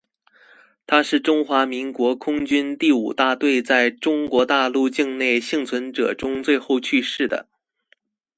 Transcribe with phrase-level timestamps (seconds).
[0.87, 7.47] 他是中华民国空军第五大队在中国大陆境内幸存者中最后去世的。